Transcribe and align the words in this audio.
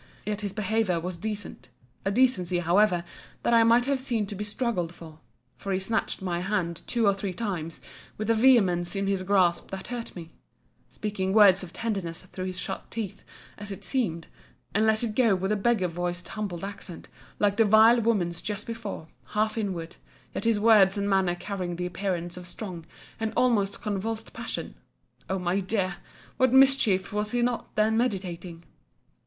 Yet 0.25 0.41
his 0.41 0.51
behaviour 0.51 0.99
was 0.99 1.15
decent—a 1.15 2.09
decency, 2.09 2.57
however, 2.57 3.03
that 3.43 3.53
I 3.53 3.63
might 3.63 3.85
have 3.85 3.99
seen 3.99 4.25
to 4.25 4.35
be 4.35 4.43
struggled 4.43 4.95
for—for 4.95 5.71
he 5.71 5.77
snatched 5.77 6.23
my 6.23 6.39
hand 6.39 6.81
two 6.87 7.05
or 7.05 7.13
three 7.13 7.33
times, 7.33 7.81
with 8.17 8.27
a 8.27 8.33
vehemence 8.33 8.95
in 8.95 9.05
his 9.05 9.21
grasp 9.21 9.69
that 9.69 9.85
hurt 9.89 10.15
me; 10.15 10.31
speaking 10.89 11.33
words 11.33 11.61
of 11.61 11.71
tenderness 11.71 12.23
through 12.23 12.45
his 12.45 12.57
shut 12.59 12.89
teeth, 12.89 13.23
as 13.59 13.71
it 13.71 13.83
seemed; 13.83 14.25
and 14.73 14.87
let 14.87 15.03
it 15.03 15.13
go 15.13 15.35
with 15.35 15.51
a 15.51 15.55
beggar 15.55 15.87
voiced 15.87 16.29
humbled 16.29 16.63
accent, 16.63 17.07
like 17.37 17.57
the 17.57 17.63
vile 17.63 18.01
woman's 18.01 18.41
just 18.41 18.65
before; 18.65 19.07
half 19.35 19.55
inward; 19.55 19.97
yet 20.33 20.45
his 20.45 20.59
words 20.59 20.97
and 20.97 21.07
manner 21.11 21.35
carrying 21.35 21.75
the 21.75 21.85
appearance 21.85 22.37
of 22.37 22.47
strong 22.47 22.87
and 23.19 23.33
almost 23.37 23.83
convulsed 23.83 24.33
passion!—O 24.33 25.37
my 25.37 25.59
dear! 25.59 25.97
what 26.37 26.51
mischief 26.51 27.13
was 27.13 27.33
he 27.33 27.43
not 27.43 27.75
then 27.75 27.95
meditating! 27.97 28.63